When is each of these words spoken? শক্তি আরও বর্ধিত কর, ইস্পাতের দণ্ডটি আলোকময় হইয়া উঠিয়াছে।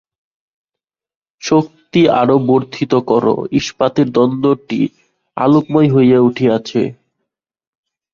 শক্তি 1.41 2.01
আরও 2.21 2.35
বর্ধিত 2.47 2.93
কর, 3.09 3.25
ইস্পাতের 3.51 4.07
দণ্ডটি 4.11 4.81
আলোকময় 5.37 5.89
হইয়া 5.95 6.19
উঠিয়াছে। 6.21 6.81